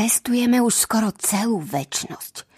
Cestujeme 0.00 0.64
už 0.64 0.88
skoro 0.88 1.12
celú 1.12 1.60
väčnosť. 1.60 2.48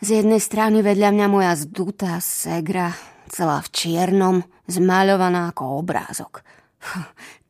Z 0.00 0.08
jednej 0.24 0.40
strany 0.40 0.80
vedľa 0.80 1.12
mňa 1.12 1.26
moja 1.28 1.52
zdutá 1.60 2.16
segra, 2.24 2.96
celá 3.28 3.60
v 3.60 3.68
čiernom, 3.68 4.36
zmaľovaná 4.64 5.52
ako 5.52 5.84
obrázok. 5.84 6.40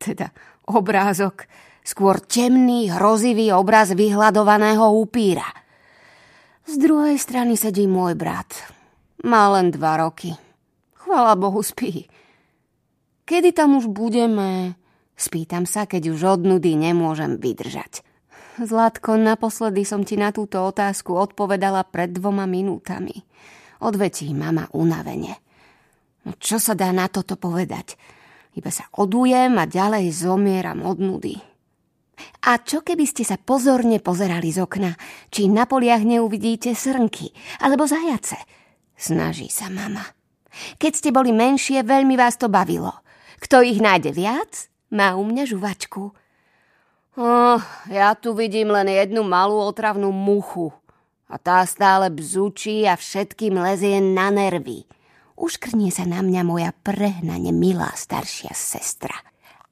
Teda 0.03 0.35
obrázok, 0.67 1.47
skôr 1.87 2.19
temný, 2.19 2.91
hrozivý 2.91 3.55
obraz 3.55 3.95
vyhľadovaného 3.95 4.83
upíra. 4.99 5.47
Z 6.67 6.75
druhej 6.75 7.15
strany 7.15 7.55
sedí 7.55 7.87
môj 7.87 8.19
brat. 8.19 8.51
Má 9.23 9.47
len 9.55 9.71
dva 9.71 9.95
roky. 9.95 10.35
Chvala 10.91 11.39
Bohu, 11.39 11.63
spí. 11.63 12.11
Kedy 13.23 13.55
tam 13.55 13.79
už 13.79 13.87
budeme? 13.87 14.75
Spýtam 15.15 15.63
sa, 15.63 15.87
keď 15.87 16.11
už 16.11 16.19
od 16.35 16.41
nudy 16.43 16.75
nemôžem 16.75 17.39
vydržať. 17.39 18.03
Zlatko, 18.55 19.19
naposledy 19.19 19.83
som 19.83 20.07
ti 20.07 20.15
na 20.15 20.31
túto 20.31 20.63
otázku 20.63 21.11
odpovedala 21.11 21.83
pred 21.91 22.15
dvoma 22.15 22.47
minútami. 22.47 23.11
Odvetí 23.83 24.31
mama 24.31 24.71
unavene. 24.71 25.35
No 26.23 26.39
čo 26.39 26.55
sa 26.55 26.71
dá 26.71 26.95
na 26.95 27.11
toto 27.11 27.35
povedať? 27.35 27.99
Iba 28.55 28.71
sa 28.71 28.87
odujem 28.95 29.59
a 29.59 29.67
ďalej 29.67 30.07
zomieram 30.15 30.87
od 30.87 30.97
nudy. 31.03 31.35
A 32.47 32.55
čo 32.63 32.79
keby 32.79 33.03
ste 33.03 33.27
sa 33.27 33.35
pozorne 33.35 33.99
pozerali 33.99 34.47
z 34.47 34.63
okna, 34.63 34.95
či 35.27 35.51
na 35.51 35.67
poliach 35.67 36.07
neuvidíte 36.07 36.71
srnky 36.71 37.35
alebo 37.59 37.83
zajace? 37.83 38.39
Snaží 38.95 39.51
sa 39.51 39.67
mama. 39.67 40.07
Keď 40.79 40.91
ste 40.95 41.09
boli 41.11 41.35
menšie, 41.35 41.83
veľmi 41.83 42.15
vás 42.15 42.39
to 42.39 42.47
bavilo. 42.47 43.03
Kto 43.43 43.59
ich 43.59 43.83
nájde 43.83 44.15
viac, 44.15 44.71
má 44.95 45.19
u 45.19 45.27
mňa 45.27 45.43
žuvačku. 45.43 46.15
Oh, 47.15 47.63
ja 47.87 48.11
tu 48.19 48.35
vidím 48.35 48.75
len 48.75 48.91
jednu 48.91 49.23
malú 49.23 49.55
otravnú 49.63 50.11
muchu. 50.11 50.75
A 51.31 51.39
tá 51.39 51.63
stále 51.63 52.11
bzučí 52.11 52.83
a 52.83 52.99
všetkým 52.99 53.55
lezie 53.55 54.03
na 54.03 54.27
nervy. 54.27 54.83
Uškrnie 55.39 55.95
sa 55.95 56.03
na 56.03 56.19
mňa 56.19 56.41
moja 56.43 56.71
prehnane 56.75 57.55
milá 57.55 57.87
staršia 57.95 58.51
sestra. 58.51 59.15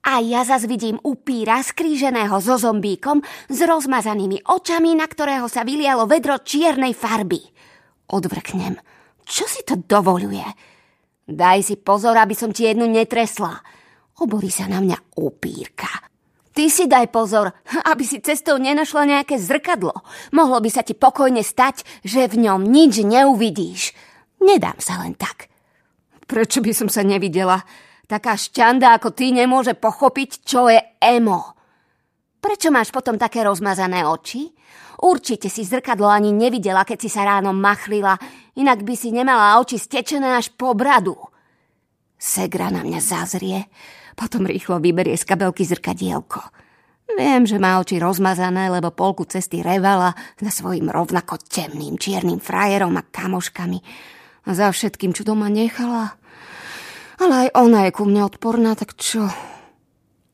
A 0.08 0.23
ja 0.23 0.48
zas 0.48 0.68
vidím 0.68 1.00
upíra 1.03 1.59
skríženého 1.59 2.36
so 2.40 2.56
zombíkom 2.56 3.20
s 3.52 3.59
rozmazanými 3.59 4.48
očami, 4.48 4.96
na 4.96 5.08
ktorého 5.08 5.48
sa 5.52 5.68
vylialo 5.68 6.08
vedro 6.08 6.40
čiernej 6.40 6.96
farby. 6.96 7.44
Odvrknem. 8.08 8.80
Čo 9.23 9.48
si 9.52 9.68
to 9.68 9.80
dovoluje? 9.80 10.44
Daj 11.28 11.59
si 11.64 11.75
pozor, 11.75 12.16
aby 12.20 12.36
som 12.36 12.56
ti 12.56 12.68
jednu 12.68 12.88
netresla. 12.88 13.64
Oborí 14.20 14.48
sa 14.48 14.68
na 14.68 14.80
mňa 14.84 15.16
upírka. 15.20 16.12
Ty 16.54 16.70
si 16.70 16.86
daj 16.86 17.09
pozor, 17.09 17.50
aby 17.90 18.06
si 18.06 18.22
cestou 18.22 18.62
nenašla 18.62 19.09
nejaké 19.09 19.42
zrkadlo. 19.42 20.06
Mohlo 20.38 20.62
by 20.62 20.70
sa 20.70 20.86
ti 20.86 20.94
pokojne 20.94 21.42
stať, 21.42 21.82
že 22.06 22.30
v 22.30 22.46
ňom 22.46 22.62
nič 22.62 23.02
neuvidíš. 23.02 23.98
Nedám 24.38 24.78
sa 24.78 25.02
len 25.02 25.18
tak. 25.18 25.50
Prečo 26.30 26.62
by 26.62 26.72
som 26.72 26.90
sa 26.94 27.02
nevidela? 27.02 27.58
Taká 28.06 28.38
šťanda 28.38 28.94
ako 29.02 29.18
ty 29.18 29.34
nemôže 29.34 29.74
pochopiť, 29.74 30.30
čo 30.46 30.70
je 30.70 30.78
emo. 31.02 31.58
Prečo 32.38 32.70
máš 32.70 32.94
potom 32.94 33.18
také 33.18 33.42
rozmazané 33.42 34.06
oči? 34.06 34.54
Určite 35.04 35.50
si 35.50 35.66
zrkadlo 35.66 36.06
ani 36.06 36.30
nevidela, 36.30 36.86
keď 36.86 36.98
si 37.02 37.09
sa 37.09 37.26
ráno 37.26 37.50
machlila, 37.52 38.14
inak 38.56 38.86
by 38.86 38.94
si 38.94 39.09
nemala 39.09 39.58
oči 39.58 39.81
stečené 39.81 40.38
až 40.38 40.54
po 40.54 40.78
bradu. 40.78 41.18
Segra 42.24 42.72
na 42.72 42.88
mňa 42.88 43.04
zazrie, 43.04 43.68
potom 44.16 44.48
rýchlo 44.48 44.80
vyberie 44.80 45.20
z 45.20 45.28
kabelky 45.28 45.68
zrkadielko. 45.68 46.40
Viem, 47.20 47.44
že 47.44 47.60
má 47.60 47.84
oči 47.84 48.00
rozmazané, 48.00 48.72
lebo 48.72 48.96
polku 48.96 49.28
cesty 49.28 49.60
revala 49.60 50.16
za 50.40 50.48
svojim 50.48 50.88
rovnako 50.88 51.36
temným 51.44 52.00
čiernym 52.00 52.40
frajerom 52.40 52.96
a 52.96 53.04
kamoškami. 53.04 53.80
A 54.48 54.50
za 54.56 54.72
všetkým, 54.72 55.12
čo 55.12 55.28
doma 55.28 55.52
nechala. 55.52 56.16
Ale 57.20 57.47
aj 57.47 57.50
ona 57.59 57.92
je 57.92 57.92
ku 57.92 58.08
mne 58.08 58.24
odporná, 58.24 58.72
tak 58.80 58.96
čo? 58.96 59.28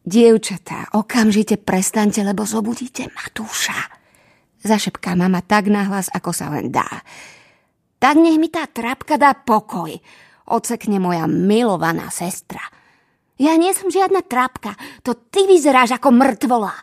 Dievčatá, 0.05 0.93
okamžite 0.93 1.57
prestaňte, 1.57 2.21
lebo 2.21 2.45
zobudíte 2.45 3.09
Matúša. 3.17 3.97
Zašepká 4.61 5.17
mama 5.17 5.41
tak 5.41 5.73
nahlas, 5.73 6.05
ako 6.13 6.37
sa 6.37 6.53
len 6.53 6.69
dá. 6.69 7.01
Tak 7.97 8.13
nech 8.21 8.37
mi 8.37 8.53
tá 8.53 8.69
trapka 8.69 9.17
dá 9.17 9.33
pokoj. 9.33 9.97
Ocekne 10.49 10.97
moja 10.97 11.29
milovaná 11.29 12.09
sestra– 12.09 12.61
ja 13.39 13.55
nie 13.55 13.71
som 13.71 13.87
žiadna 13.87 14.19
trapka, 14.27 14.75
to 14.99 15.15
ty 15.15 15.47
vyzeráš 15.47 15.95
ako 15.95 16.11
mŕtvola. 16.11 16.75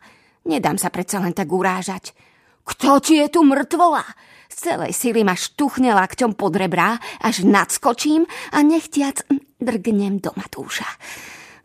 Nedám 0.48 0.80
sa 0.80 0.88
predsa 0.88 1.20
len 1.20 1.36
tak 1.36 1.52
urážať. 1.52 2.16
Kto 2.64 2.96
ti 3.04 3.20
je 3.20 3.28
tu 3.28 3.44
mŕtvola? 3.44 4.00
Z 4.48 4.72
celej 4.72 4.96
sily 4.96 5.20
ma 5.20 5.36
štuchne 5.36 5.92
lakťom 5.92 6.32
pod 6.32 6.56
rebrá, 6.56 6.96
až 7.20 7.44
nadskočím 7.44 8.24
a 8.56 8.64
nechtiac 8.64 9.28
drgnem 9.60 10.16
do 10.16 10.32
Matúša. 10.32 10.88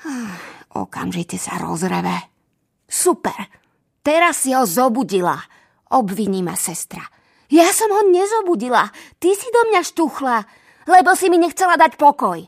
Ah, 0.04 0.36
okamžite 0.76 1.40
sa 1.40 1.56
rozreve. 1.56 2.28
Super, 2.84 3.48
teraz 4.04 4.44
si 4.44 4.52
ho 4.52 4.68
zobudila, 4.68 5.40
obviní 5.96 6.44
ma 6.44 6.60
sestra. 6.60 7.08
Ja 7.48 7.72
som 7.72 7.88
ho 7.96 8.12
nezobudila, 8.12 8.92
ty 9.24 9.32
si 9.40 9.48
do 9.56 9.72
mňa 9.72 9.82
štuchla, 9.88 10.44
lebo 10.88 11.14
si 11.14 11.30
mi 11.30 11.38
nechcela 11.38 11.78
dať 11.78 11.97
pokoj. 11.97 12.40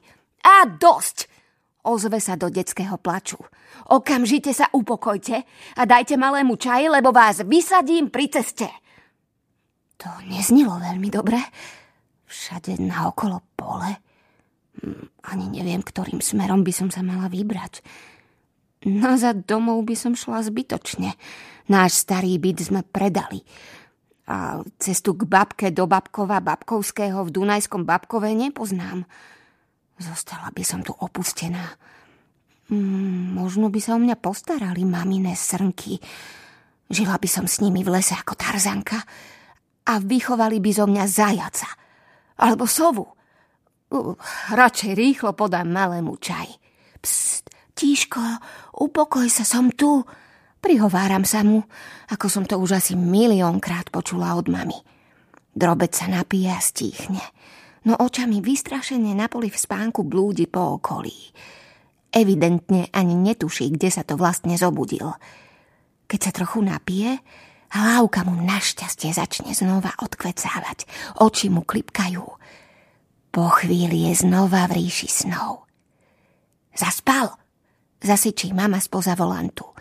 A 0.44 0.68
dosť, 0.68 1.34
Ozve 1.84 2.24
sa 2.24 2.40
do 2.40 2.48
detského 2.48 2.96
plaču. 2.96 3.36
Okamžite 3.92 4.56
sa 4.56 4.72
upokojte 4.72 5.44
a 5.76 5.82
dajte 5.84 6.16
malému 6.16 6.56
čaj, 6.56 6.88
lebo 6.88 7.12
vás 7.12 7.44
vysadím 7.44 8.08
pri 8.08 8.32
ceste. 8.32 8.72
To 10.00 10.08
neznilo 10.24 10.80
veľmi 10.80 11.12
dobre. 11.12 11.44
Všade 12.24 12.80
naokolo 12.80 13.44
pole. 13.60 14.00
Hm, 14.80 15.28
ani 15.28 15.46
neviem, 15.60 15.84
ktorým 15.84 16.24
smerom 16.24 16.64
by 16.64 16.72
som 16.72 16.88
sa 16.88 17.04
mala 17.04 17.28
vybrať. 17.28 17.84
Nazad 18.88 19.44
domov 19.44 19.84
by 19.84 19.96
som 20.00 20.16
šla 20.16 20.40
zbytočne. 20.40 21.20
Náš 21.68 22.08
starý 22.08 22.40
byt 22.40 22.64
sme 22.64 22.82
predali. 22.88 23.44
A 24.24 24.64
cestu 24.80 25.20
k 25.20 25.28
babke 25.28 25.68
do 25.76 25.84
Babkova 25.84 26.40
Babkovského 26.40 27.28
v 27.28 27.34
Dunajskom 27.34 27.84
Babkove 27.84 28.32
nepoznám. 28.32 29.04
Zostala 30.00 30.48
by 30.56 30.64
som 30.64 30.80
tu 30.80 30.96
opustená. 30.96 31.76
Mm, 32.72 33.36
možno 33.36 33.68
by 33.68 33.80
sa 33.84 33.96
o 33.96 34.00
mňa 34.00 34.16
postarali 34.16 34.88
maminé 34.88 35.36
srnky. 35.36 36.00
Žila 36.88 37.20
by 37.20 37.28
som 37.28 37.46
s 37.52 37.60
nimi 37.60 37.84
v 37.84 38.00
lese 38.00 38.16
ako 38.16 38.40
Tarzanka 38.40 39.04
a 39.84 39.94
vychovali 40.00 40.64
by 40.64 40.72
zo 40.72 40.86
mňa 40.88 41.04
zajaca. 41.04 41.70
Alebo 42.40 42.64
sovu. 42.64 43.04
Uh, 43.92 44.16
radšej 44.56 44.92
rýchlo 44.96 45.36
podám 45.36 45.68
malému 45.68 46.16
čaj. 46.18 46.48
Psst, 47.04 47.52
tíško, 47.76 48.24
upokoj 48.80 49.28
sa, 49.28 49.44
som 49.44 49.68
tu. 49.70 50.00
Prihováram 50.64 51.28
sa 51.28 51.44
mu, 51.44 51.68
ako 52.08 52.26
som 52.32 52.48
to 52.48 52.56
už 52.56 52.80
asi 52.80 52.96
miliónkrát 52.96 53.92
počula 53.92 54.40
od 54.40 54.48
mami. 54.48 54.80
Drobec 55.52 55.92
sa 55.92 56.08
napije 56.08 56.50
a 56.50 56.64
stíchne 56.64 57.20
no 57.84 58.00
očami 58.00 58.40
vystrašene 58.40 59.12
na 59.12 59.28
poli 59.28 59.52
v 59.52 59.60
spánku 59.60 60.08
blúdi 60.08 60.48
po 60.48 60.80
okolí. 60.80 61.36
Evidentne 62.14 62.88
ani 62.94 63.16
netuší, 63.18 63.74
kde 63.74 63.90
sa 63.92 64.04
to 64.08 64.16
vlastne 64.16 64.56
zobudil. 64.56 65.18
Keď 66.08 66.20
sa 66.20 66.32
trochu 66.32 66.62
napije, 66.62 67.20
hlávka 67.74 68.22
mu 68.24 68.38
našťastie 68.38 69.12
začne 69.12 69.52
znova 69.58 69.98
odkvecávať. 69.98 70.86
Oči 71.20 71.50
mu 71.50 71.66
klipkajú. 71.66 72.26
Po 73.34 73.46
chvíli 73.58 74.14
je 74.14 74.30
znova 74.30 74.70
v 74.70 74.78
ríši 74.78 75.10
snov. 75.10 75.66
Zaspal, 76.78 77.34
zasyčí 77.98 78.54
mama 78.54 78.78
spoza 78.78 79.18
volantu. 79.18 79.73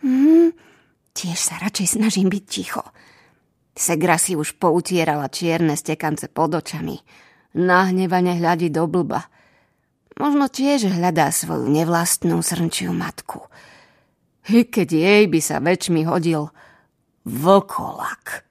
Hmm, 0.00 0.52
tiež 1.12 1.36
sa 1.36 1.60
radšej 1.60 2.00
snažím 2.00 2.32
byť 2.32 2.44
ticho. 2.48 2.84
Segra 3.76 4.16
si 4.20 4.36
už 4.36 4.56
poutierala 4.60 5.28
čierne 5.32 5.76
stekance 5.76 6.28
pod 6.28 6.56
očami 6.58 7.00
nahnevane 7.54 8.38
hľadí 8.38 8.70
do 8.70 8.86
blba. 8.86 9.26
Možno 10.20 10.52
tiež 10.52 10.90
hľadá 10.92 11.32
svoju 11.32 11.70
nevlastnú 11.70 12.38
srnčiu 12.44 12.92
matku. 12.92 13.48
I 14.50 14.66
keď 14.66 14.88
jej 14.90 15.24
by 15.30 15.40
sa 15.40 15.62
väčšmi 15.62 16.04
hodil 16.04 16.52
vlkolak. 17.24 18.44